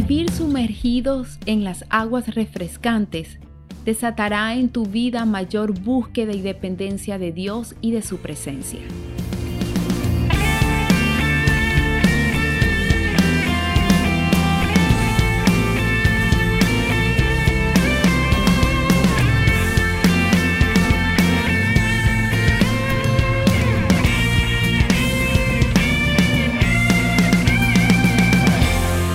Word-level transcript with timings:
Vivir 0.00 0.30
sumergidos 0.30 1.40
en 1.44 1.64
las 1.64 1.84
aguas 1.90 2.32
refrescantes 2.32 3.40
desatará 3.84 4.54
en 4.54 4.68
tu 4.68 4.86
vida 4.86 5.24
mayor 5.24 5.76
búsqueda 5.76 6.32
y 6.34 6.40
dependencia 6.40 7.18
de 7.18 7.32
Dios 7.32 7.74
y 7.80 7.90
de 7.90 8.02
su 8.02 8.18
presencia. 8.18 8.78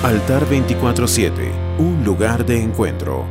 Altar 0.04 0.46
24-7, 0.50 1.80
un 1.80 2.04
lugar 2.04 2.46
de 2.46 2.62
encuentro. 2.62 3.26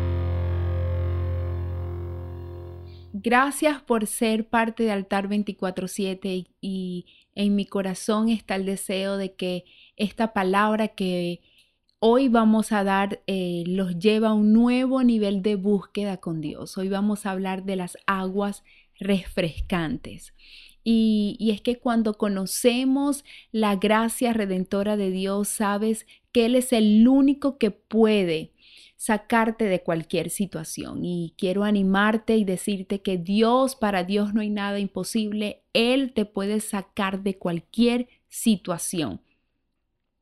Gracias 3.13 3.83
por 3.83 4.07
ser 4.07 4.49
parte 4.49 4.85
de 4.85 4.91
Altar 4.91 5.29
24-7 5.29 6.47
y 6.63 7.05
en 7.35 7.57
mi 7.57 7.67
corazón 7.67 8.31
está 8.31 8.57
el 8.57 8.65
deseo 8.65 9.19
de 9.19 9.35
que 9.35 9.67
esta 9.99 10.33
palabra 10.33 10.89
que 10.89 11.43
hoy 11.99 12.31
vamos 12.31 12.73
a 12.73 12.85
dar 12.85 13.21
eh, 13.27 13.65
los 13.67 13.99
lleva 13.99 14.29
a 14.29 14.33
un 14.33 14.55
nuevo 14.55 15.03
nivel 15.03 15.43
de 15.43 15.57
búsqueda 15.57 16.17
con 16.17 16.41
Dios. 16.41 16.79
Hoy 16.79 16.89
vamos 16.89 17.27
a 17.27 17.33
hablar 17.33 17.65
de 17.65 17.77
las 17.77 17.99
aguas 18.07 18.65
refrescantes. 18.99 20.33
Y, 20.85 21.51
es 21.53 21.61
que 21.61 21.79
cuando 21.79 22.15
conocemos 22.15 23.25
la 23.53 23.77
gracia 23.77 24.33
redentora 24.33 24.97
de 24.97 25.11
Dios, 25.11 25.49
sabes 25.49 26.07
que 26.33 26.47
Él 26.47 26.57
es 26.57 26.73
el 26.73 27.07
único 27.07 27.59
que 27.59 27.71
puede 27.71 28.53
sacarte 28.97 29.65
de 29.65 29.83
cualquier 29.83 30.31
situación. 30.31 31.05
Y 31.05 31.35
quiero 31.37 31.65
animarte 31.65 32.37
y 32.37 32.45
decirte 32.45 33.03
que 33.03 33.19
Dios, 33.19 33.75
para 33.75 34.05
Dios 34.05 34.33
no 34.33 34.41
hay 34.41 34.51
nada 34.51 34.79
imposible. 34.79 35.65
Él 35.73 36.13
te 36.15 36.25
puede 36.25 36.61
sacar 36.61 37.23
de 37.23 37.37
cualquier 37.37 38.09
situación. 38.29 39.21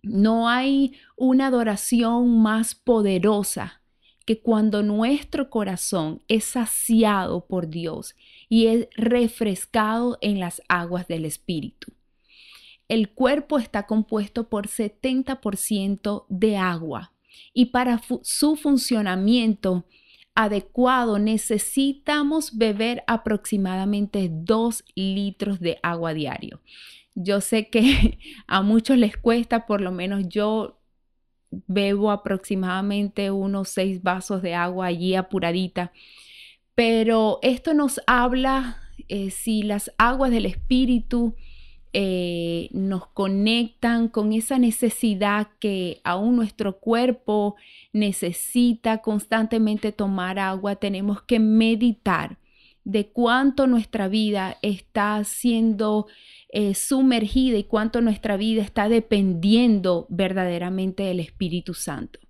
No 0.02 0.48
hay 0.48 0.94
una 1.16 1.48
adoración 1.48 2.40
más 2.40 2.74
poderosa 2.74 3.82
que 4.24 4.40
cuando 4.40 4.82
nuestro 4.82 5.50
corazón 5.50 6.22
es 6.28 6.44
saciado 6.44 7.46
por 7.46 7.68
Dios 7.68 8.14
y 8.48 8.68
es 8.68 8.88
refrescado 8.94 10.16
en 10.22 10.40
las 10.40 10.62
aguas 10.68 11.06
del 11.06 11.26
Espíritu. 11.26 11.92
El 12.90 13.10
cuerpo 13.10 13.60
está 13.60 13.86
compuesto 13.86 14.48
por 14.48 14.66
70% 14.66 16.26
de 16.28 16.56
agua 16.56 17.12
y 17.54 17.66
para 17.66 18.02
su 18.22 18.56
funcionamiento 18.56 19.86
adecuado 20.34 21.20
necesitamos 21.20 22.58
beber 22.58 23.04
aproximadamente 23.06 24.28
2 24.32 24.84
litros 24.96 25.60
de 25.60 25.78
agua 25.84 26.14
diario. 26.14 26.62
Yo 27.14 27.40
sé 27.40 27.68
que 27.68 28.18
a 28.48 28.60
muchos 28.60 28.98
les 28.98 29.16
cuesta, 29.16 29.66
por 29.66 29.80
lo 29.80 29.92
menos 29.92 30.28
yo 30.28 30.80
bebo 31.68 32.10
aproximadamente 32.10 33.30
unos 33.30 33.68
seis 33.68 34.02
vasos 34.02 34.42
de 34.42 34.56
agua 34.56 34.86
allí 34.86 35.14
apuradita. 35.14 35.92
Pero 36.74 37.38
esto 37.42 37.72
nos 37.72 38.00
habla 38.08 38.82
eh, 39.06 39.30
si 39.30 39.62
las 39.62 39.92
aguas 39.96 40.32
del 40.32 40.46
Espíritu 40.46 41.36
eh, 41.92 42.68
nos 42.72 43.08
conectan 43.08 44.08
con 44.08 44.32
esa 44.32 44.58
necesidad 44.58 45.48
que 45.58 46.00
aún 46.04 46.36
nuestro 46.36 46.78
cuerpo 46.78 47.56
necesita 47.92 48.98
constantemente 48.98 49.90
tomar 49.90 50.38
agua, 50.38 50.76
tenemos 50.76 51.22
que 51.22 51.40
meditar 51.40 52.38
de 52.84 53.08
cuánto 53.08 53.66
nuestra 53.66 54.06
vida 54.06 54.56
está 54.62 55.22
siendo 55.24 56.06
eh, 56.48 56.74
sumergida 56.74 57.58
y 57.58 57.64
cuánto 57.64 58.00
nuestra 58.00 58.36
vida 58.36 58.62
está 58.62 58.88
dependiendo 58.88 60.06
verdaderamente 60.08 61.02
del 61.02 61.18
Espíritu 61.18 61.74
Santo. 61.74 62.20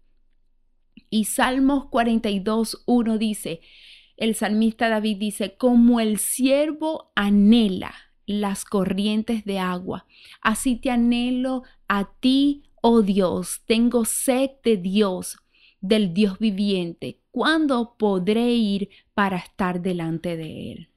Y 1.10 1.25
Salmos 1.25 1.87
42, 1.87 2.82
1 2.87 3.19
dice, 3.19 3.60
el 4.16 4.34
salmista 4.34 4.88
David 4.88 5.19
dice, 5.19 5.54
como 5.56 6.00
el 6.00 6.19
siervo 6.19 7.12
anhela 7.15 8.09
las 8.30 8.64
corrientes 8.64 9.44
de 9.44 9.58
agua, 9.58 10.06
así 10.41 10.76
te 10.76 10.91
anhelo 10.91 11.64
a 11.88 12.12
ti, 12.20 12.64
oh 12.80 13.02
Dios, 13.02 13.62
tengo 13.66 14.04
sed 14.04 14.50
de 14.62 14.76
Dios, 14.76 15.38
del 15.80 16.14
Dios 16.14 16.38
viviente. 16.38 17.20
¿Cuándo 17.30 17.96
podré 17.98 18.50
ir 18.50 18.91
para 19.14 19.36
estar 19.36 19.80
delante 19.80 20.36
de 20.36 20.72
Él? 20.72 20.88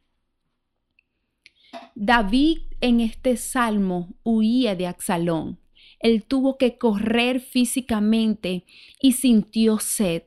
David 1.96 2.60
en 2.82 3.00
este 3.00 3.38
salmo 3.38 4.14
huía 4.24 4.76
de 4.76 4.88
Axalón. 4.88 5.60
Él 6.00 6.26
tuvo 6.26 6.58
que 6.58 6.78
correr 6.78 7.40
físicamente 7.40 8.66
y 9.02 9.14
sintió 9.14 9.80
sed. 9.80 10.24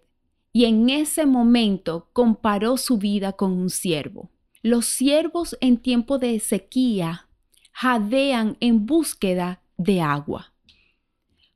Y 0.52 0.64
en 0.64 0.88
ese 0.88 1.26
momento 1.26 2.08
comparó 2.12 2.78
su 2.78 2.96
vida 2.96 3.32
con 3.32 3.52
un 3.52 3.68
siervo. 3.68 4.30
Los 4.66 4.86
siervos 4.86 5.56
en 5.60 5.76
tiempo 5.76 6.18
de 6.18 6.40
sequía 6.40 7.28
jadean 7.70 8.56
en 8.58 8.84
búsqueda 8.84 9.62
de 9.76 10.00
agua. 10.00 10.54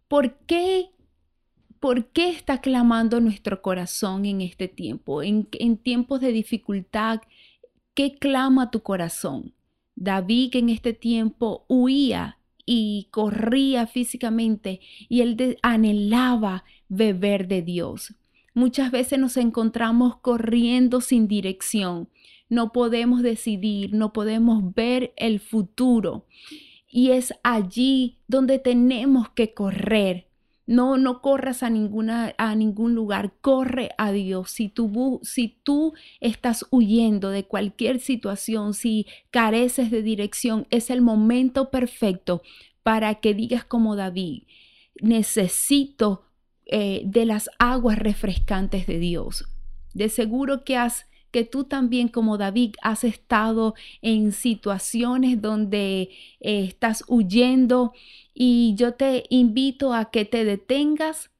¿Por 0.06 0.36
qué, 0.46 0.90
por 1.80 2.12
qué 2.12 2.30
está 2.30 2.60
clamando 2.60 3.20
nuestro 3.20 3.62
corazón 3.62 4.26
en 4.26 4.42
este 4.42 4.68
tiempo? 4.68 5.24
En, 5.24 5.48
en 5.58 5.76
tiempos 5.76 6.20
de 6.20 6.30
dificultad, 6.30 7.20
¿qué 7.94 8.14
clama 8.14 8.70
tu 8.70 8.80
corazón? 8.84 9.54
David 9.96 10.54
en 10.54 10.68
este 10.68 10.92
tiempo 10.92 11.64
huía 11.66 12.38
y 12.64 13.08
corría 13.10 13.88
físicamente 13.88 14.78
y 15.08 15.22
él 15.22 15.58
anhelaba 15.62 16.62
beber 16.88 17.48
de 17.48 17.62
Dios. 17.62 18.14
Muchas 18.54 18.92
veces 18.92 19.18
nos 19.18 19.36
encontramos 19.36 20.18
corriendo 20.18 21.00
sin 21.00 21.26
dirección. 21.26 22.08
No 22.50 22.72
podemos 22.72 23.22
decidir, 23.22 23.94
no 23.94 24.12
podemos 24.12 24.74
ver 24.74 25.14
el 25.16 25.40
futuro. 25.40 26.26
Y 26.86 27.12
es 27.12 27.32
allí 27.42 28.18
donde 28.28 28.58
tenemos 28.58 29.30
que 29.30 29.54
correr 29.54 30.26
no, 30.70 30.96
no 30.98 31.20
corras 31.20 31.64
a, 31.64 31.68
ninguna, 31.68 32.32
a 32.38 32.54
ningún 32.54 32.94
lugar, 32.94 33.32
corre 33.40 33.90
a 33.98 34.12
Dios. 34.12 34.52
Si 34.52 34.68
tú, 34.68 35.18
si 35.24 35.48
tú 35.64 35.94
estás 36.20 36.64
huyendo 36.70 37.30
de 37.30 37.42
cualquier 37.42 37.98
situación, 37.98 38.72
si 38.72 39.04
careces 39.32 39.90
de 39.90 40.00
dirección, 40.02 40.68
es 40.70 40.90
el 40.90 41.00
momento 41.00 41.70
perfecto 41.70 42.42
para 42.84 43.16
que 43.16 43.34
digas 43.34 43.64
como 43.64 43.96
David, 43.96 44.44
necesito 45.02 46.22
eh, 46.66 47.02
de 47.04 47.26
las 47.26 47.50
aguas 47.58 47.98
refrescantes 47.98 48.86
de 48.86 49.00
Dios. 49.00 49.48
De 49.92 50.08
seguro 50.08 50.62
que 50.62 50.76
has 50.76 51.06
que 51.30 51.44
tú 51.44 51.64
también 51.64 52.08
como 52.08 52.38
David 52.38 52.74
has 52.82 53.04
estado 53.04 53.74
en 54.02 54.32
situaciones 54.32 55.40
donde 55.40 56.10
eh, 56.40 56.64
estás 56.64 57.04
huyendo 57.08 57.92
y 58.34 58.74
yo 58.76 58.94
te 58.94 59.24
invito 59.30 59.94
a 59.94 60.10
que 60.10 60.24
te 60.24 60.44
detengas. 60.44 61.30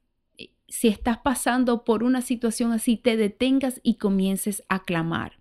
Si 0.67 0.87
estás 0.87 1.17
pasando 1.17 1.83
por 1.83 2.03
una 2.03 2.21
situación 2.21 2.71
así, 2.71 2.95
te 2.95 3.17
detengas 3.17 3.81
y 3.83 3.95
comiences 3.95 4.63
a 4.69 4.83
clamar. 4.83 5.39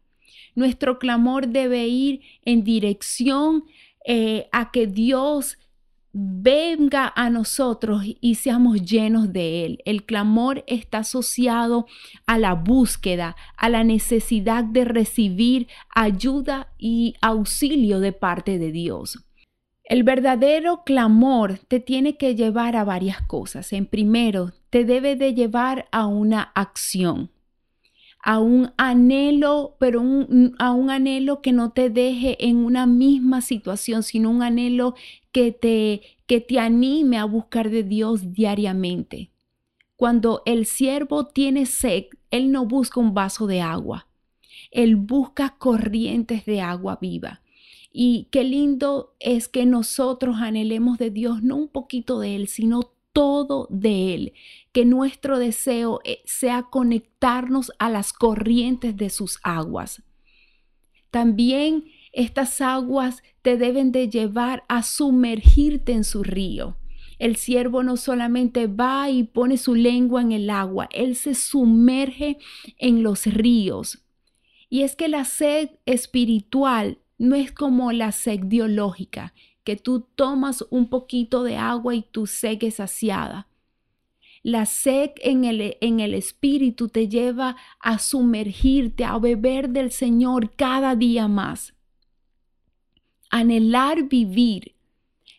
Nuestro 0.54 0.98
clamor 0.98 1.48
debe 1.48 1.86
ir 1.86 2.20
en 2.42 2.64
dirección 2.64 3.64
eh, 4.04 4.48
a 4.50 4.70
que 4.72 4.86
Dios 4.86 5.58
venga 6.12 7.12
a 7.14 7.30
nosotros 7.30 8.02
y 8.20 8.34
seamos 8.36 8.82
llenos 8.82 9.32
de 9.32 9.64
Él. 9.64 9.82
El 9.84 10.04
clamor 10.04 10.64
está 10.66 10.98
asociado 10.98 11.86
a 12.26 12.38
la 12.38 12.54
búsqueda, 12.54 13.36
a 13.56 13.68
la 13.68 13.84
necesidad 13.84 14.64
de 14.64 14.84
recibir 14.84 15.68
ayuda 15.94 16.68
y 16.78 17.14
auxilio 17.20 18.00
de 18.00 18.12
parte 18.12 18.58
de 18.58 18.72
Dios. 18.72 19.24
El 19.84 20.04
verdadero 20.04 20.84
clamor 20.84 21.58
te 21.66 21.80
tiene 21.80 22.16
que 22.16 22.36
llevar 22.36 22.76
a 22.76 22.84
varias 22.84 23.22
cosas. 23.22 23.72
En 23.72 23.86
primero, 23.86 24.52
te 24.70 24.84
debe 24.84 25.16
de 25.16 25.34
llevar 25.34 25.88
a 25.90 26.06
una 26.06 26.42
acción, 26.54 27.32
a 28.22 28.38
un 28.38 28.72
anhelo, 28.76 29.76
pero 29.80 30.00
a 30.60 30.70
un 30.70 30.90
anhelo 30.90 31.42
que 31.42 31.50
no 31.50 31.72
te 31.72 31.90
deje 31.90 32.36
en 32.46 32.58
una 32.58 32.86
misma 32.86 33.40
situación, 33.40 34.04
sino 34.04 34.30
un 34.30 34.44
anhelo 34.44 34.94
que 35.32 35.52
te, 35.52 36.02
que 36.26 36.40
te 36.40 36.58
anime 36.58 37.18
a 37.18 37.24
buscar 37.24 37.70
de 37.70 37.82
Dios 37.82 38.32
diariamente. 38.32 39.30
Cuando 39.96 40.42
el 40.46 40.66
siervo 40.66 41.26
tiene 41.26 41.66
sed, 41.66 42.04
él 42.30 42.50
no 42.52 42.64
busca 42.66 43.00
un 43.00 43.12
vaso 43.12 43.46
de 43.46 43.60
agua, 43.60 44.08
él 44.70 44.96
busca 44.96 45.56
corrientes 45.58 46.44
de 46.46 46.60
agua 46.60 46.98
viva. 47.00 47.42
Y 47.92 48.28
qué 48.30 48.44
lindo 48.44 49.14
es 49.18 49.48
que 49.48 49.66
nosotros 49.66 50.36
anhelemos 50.38 50.98
de 50.98 51.10
Dios 51.10 51.42
no 51.42 51.56
un 51.56 51.68
poquito 51.68 52.20
de 52.20 52.36
Él, 52.36 52.46
sino 52.46 52.92
todo 53.12 53.66
de 53.70 54.14
Él. 54.14 54.32
Que 54.72 54.84
nuestro 54.84 55.38
deseo 55.38 56.00
eh, 56.04 56.22
sea 56.24 56.62
conectarnos 56.62 57.72
a 57.78 57.90
las 57.90 58.12
corrientes 58.12 58.96
de 58.96 59.10
sus 59.10 59.40
aguas. 59.42 60.02
También 61.10 61.84
estas 62.12 62.60
aguas 62.60 63.22
te 63.42 63.56
deben 63.56 63.92
de 63.92 64.08
llevar 64.08 64.64
a 64.68 64.82
sumergirte 64.82 65.92
en 65.92 66.04
su 66.04 66.22
río. 66.22 66.76
El 67.18 67.36
siervo 67.36 67.82
no 67.82 67.96
solamente 67.96 68.66
va 68.66 69.10
y 69.10 69.24
pone 69.24 69.58
su 69.58 69.74
lengua 69.74 70.22
en 70.22 70.32
el 70.32 70.48
agua, 70.48 70.88
él 70.92 71.16
se 71.16 71.34
sumerge 71.34 72.38
en 72.78 73.02
los 73.02 73.26
ríos. 73.26 74.02
Y 74.70 74.82
es 74.82 74.96
que 74.96 75.08
la 75.08 75.24
sed 75.24 75.70
espiritual 75.84 76.98
no 77.18 77.36
es 77.36 77.52
como 77.52 77.92
la 77.92 78.12
sed 78.12 78.40
biológica, 78.44 79.34
que 79.64 79.76
tú 79.76 80.06
tomas 80.14 80.64
un 80.70 80.88
poquito 80.88 81.42
de 81.42 81.56
agua 81.56 81.94
y 81.94 82.02
tu 82.02 82.26
sed 82.26 82.62
es 82.64 82.76
saciada. 82.76 83.46
La 84.42 84.64
sed 84.64 85.10
en 85.16 85.44
el, 85.44 85.76
en 85.82 86.00
el 86.00 86.14
espíritu 86.14 86.88
te 86.88 87.08
lleva 87.08 87.56
a 87.78 87.98
sumergirte, 87.98 89.04
a 89.04 89.18
beber 89.18 89.68
del 89.68 89.90
Señor 89.90 90.56
cada 90.56 90.96
día 90.96 91.28
más. 91.28 91.74
Anhelar 93.30 94.08
vivir. 94.08 94.74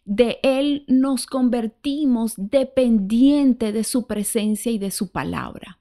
De 0.06 0.40
Él 0.42 0.86
nos 0.88 1.28
convertimos 1.28 2.34
dependiente 2.38 3.72
de 3.72 3.84
su 3.84 4.08
presencia 4.08 4.72
y 4.72 4.80
de 4.80 4.90
su 4.92 5.12
palabra. 5.12 5.78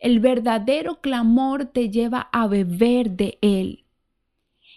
El 0.00 0.18
verdadero 0.18 1.00
clamor 1.00 1.66
te 1.66 1.90
lleva 1.90 2.28
a 2.32 2.46
beber 2.48 3.10
de 3.10 3.38
Él. 3.42 3.84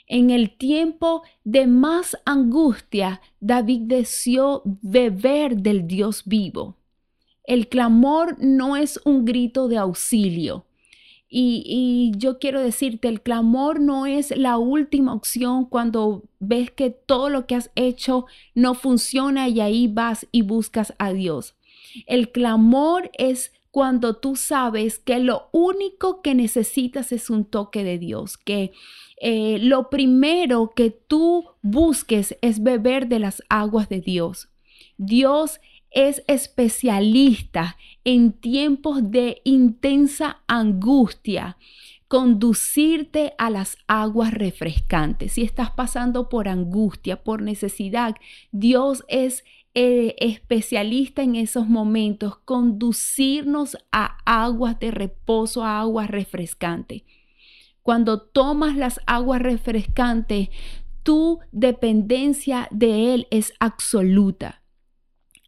En 0.06 0.30
el 0.30 0.58
tiempo 0.58 1.24
de 1.46 1.66
más 1.66 2.18
angustia, 2.26 3.22
David 3.40 3.84
deseó 3.86 4.62
beber 4.82 5.58
del 5.58 5.88
Dios 5.88 6.24
vivo. 6.26 6.78
El 7.46 7.70
clamor 7.70 8.36
no 8.40 8.76
es 8.76 9.00
un 9.06 9.26
grito 9.26 9.68
de 9.68 9.78
auxilio. 9.78 10.66
Y, 11.36 12.12
yo 12.16 12.38
quiero 12.38 12.62
decirte, 12.62 13.08
el 13.08 13.22
clamor 13.22 13.80
no 13.80 14.06
es 14.06 14.38
la 14.38 14.60
última 14.60 15.16
opción 15.16 15.66
cuando 15.66 16.26
ves 16.40 16.70
que 16.70 16.92
todo 16.92 17.30
lo 17.30 17.48
que 17.48 17.56
has 17.56 17.72
hecho 17.74 18.28
no 18.54 18.76
funciona 18.76 19.50
y 19.50 19.60
ahí 19.60 19.88
vas 19.88 20.28
y 20.32 20.44
buscas 20.44 20.94
a 21.00 21.12
Dios. 21.12 21.56
El 22.06 22.32
clamor 22.32 23.10
es 23.18 23.52
cuando 23.72 24.18
tú 24.18 24.36
sabes 24.36 25.00
que 25.00 25.18
lo 25.18 25.50
único 25.52 26.22
que 26.22 26.36
necesitas 26.36 27.12
es 27.12 27.32
un 27.32 27.46
toque 27.46 27.84
de 27.84 27.98
Dios, 27.98 28.38
que 28.38 28.72
eh, 29.20 29.58
lo 29.60 29.90
primero 29.90 30.74
que 30.76 30.92
tú 30.92 31.46
busques 31.64 32.38
es 32.42 32.62
beber 32.62 33.08
de 33.08 33.18
las 33.18 33.42
aguas 33.50 33.90
de 33.90 34.02
Dios. 34.02 34.50
Dios 34.98 35.60
es 35.60 35.73
especialista 35.94 37.78
en 38.04 38.34
tiempos 38.34 39.12
de 39.12 39.42
intensa 39.44 40.42
angustia, 40.48 41.58
conducirte 42.08 43.34
a 43.38 43.50
las 43.50 43.78
aguas 43.88 44.34
refrescantes. 44.34 45.34
Si 45.34 45.44
estás 45.44 45.72
pasando 45.72 46.30
por 46.30 46.48
angustia, 46.48 47.24
por 47.24 47.42
necesidad, 47.42 48.16
Dios 48.52 49.04
es 49.08 49.44
eh, 49.76 50.16
especialista 50.20 51.24
en 51.24 51.36
esos 51.36 51.68
momentos, 51.68 52.38
conducirnos 52.46 53.78
a 53.92 54.18
aguas 54.26 54.80
de 54.80 54.92
reposo, 54.92 55.64
a 55.64 55.80
aguas 55.80 56.10
refrescantes. 56.10 57.04
Cuando 57.82 58.22
tomas 58.22 58.78
las 58.78 59.00
aguas 59.08 59.42
refrescantes, 59.42 60.50
tu 61.02 61.40
dependencia 61.52 62.68
de 62.72 63.14
Él 63.14 63.28
es 63.30 63.54
absoluta. 63.60 64.63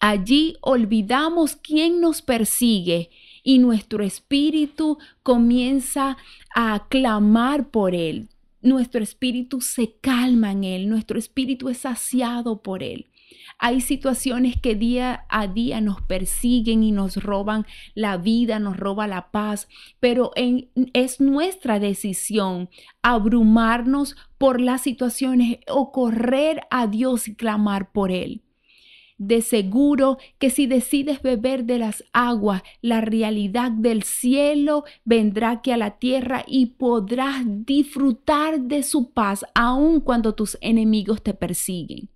Allí 0.08 0.56
olvidamos 0.62 1.56
quién 1.56 2.00
nos 2.00 2.22
persigue 2.22 3.10
y 3.42 3.58
nuestro 3.58 4.04
espíritu 4.04 5.00
comienza 5.24 6.16
a 6.54 6.86
clamar 6.90 7.72
por 7.72 7.96
Él. 7.96 8.30
Nuestro 8.62 9.02
espíritu 9.02 9.62
se 9.62 9.96
calma 10.02 10.52
en 10.52 10.64
Él, 10.64 10.90
nuestro 10.90 11.18
espíritu 11.18 11.70
es 11.70 11.80
saciado 11.80 12.62
por 12.62 12.84
Él. 12.84 13.08
Hay 13.58 13.82
situaciones 13.82 14.62
que 14.62 14.76
día 14.76 15.26
a 15.28 15.48
día 15.48 15.82
nos 15.82 16.04
persiguen 16.04 16.84
y 16.84 16.92
nos 16.92 17.18
roban 17.18 17.66
la 17.96 18.18
vida, 18.18 18.60
nos 18.60 18.78
roba 18.78 19.08
la 19.08 19.32
paz, 19.32 19.68
pero 20.00 20.34
es 20.36 21.20
nuestra 21.20 21.80
decisión 21.80 22.70
abrumarnos 23.02 24.16
por 24.38 24.62
las 24.62 24.82
situaciones 24.82 25.58
o 25.68 25.92
correr 25.92 26.62
a 26.70 26.86
Dios 26.86 27.28
y 27.28 27.34
clamar 27.34 27.92
por 27.92 28.12
Él. 28.12 28.45
De 29.18 29.42
seguro 29.42 30.18
que 30.40 30.50
si 30.50 30.68
decides 30.68 31.22
beber 31.22 31.64
de 31.64 31.80
las 31.80 32.04
aguas, 32.12 32.64
la 32.82 33.00
realidad 33.00 33.72
del 33.72 34.04
cielo 34.04 34.84
vendrá 35.06 35.52
aquí 35.52 35.72
a 35.72 35.78
la 35.78 35.98
tierra 36.00 36.44
y 36.46 36.66
podrás 36.66 37.44
disfrutar 37.46 38.60
de 38.60 38.84
su 38.84 39.12
paz 39.12 39.46
aun 39.54 40.02
cuando 40.02 40.36
tus 40.36 40.58
enemigos 40.60 41.22
te 41.22 41.34
persiguen. 41.34 42.10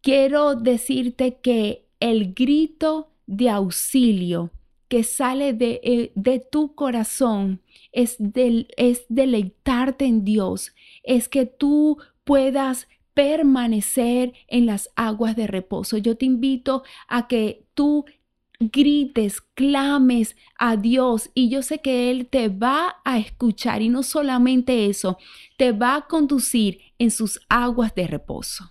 Quiero 0.00 0.54
decirte 0.54 1.40
que 1.42 1.86
el 2.00 2.32
grito 2.32 3.10
de 3.26 3.50
auxilio 3.50 4.50
que 4.88 5.04
sale 5.04 5.52
de, 5.52 5.80
eh, 5.82 6.12
de 6.14 6.38
tu 6.40 6.74
corazón 6.74 7.60
es, 7.92 8.16
es 8.76 9.04
deleitarte 9.10 10.06
en 10.06 10.24
Dios, 10.24 10.74
es 11.02 11.28
que 11.28 11.44
tú 11.44 11.98
puedas 12.24 12.88
permanecer 13.18 14.32
en 14.46 14.66
las 14.66 14.90
aguas 14.94 15.34
de 15.34 15.48
reposo. 15.48 15.96
Yo 15.96 16.16
te 16.16 16.24
invito 16.24 16.84
a 17.08 17.26
que 17.26 17.66
tú 17.74 18.04
grites, 18.60 19.40
clames 19.40 20.36
a 20.56 20.76
Dios 20.76 21.28
y 21.34 21.48
yo 21.48 21.62
sé 21.62 21.80
que 21.80 22.12
Él 22.12 22.28
te 22.28 22.48
va 22.48 22.98
a 23.04 23.18
escuchar 23.18 23.82
y 23.82 23.88
no 23.88 24.04
solamente 24.04 24.86
eso, 24.86 25.18
te 25.56 25.72
va 25.72 25.96
a 25.96 26.06
conducir 26.06 26.78
en 26.96 27.10
sus 27.10 27.40
aguas 27.48 27.92
de 27.96 28.06
reposo. 28.06 28.70